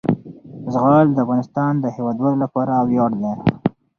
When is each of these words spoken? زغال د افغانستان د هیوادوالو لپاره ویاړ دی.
زغال 0.73 1.05
د 1.13 1.17
افغانستان 1.25 1.73
د 1.79 1.85
هیوادوالو 1.95 2.41
لپاره 2.45 2.73
ویاړ 2.89 3.11
دی. 3.21 3.33